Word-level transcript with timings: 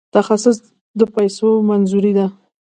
تخصیص 0.15 0.57
د 0.99 1.01
پیسو 1.15 1.49
منظوري 1.69 2.13
ده 2.17 2.25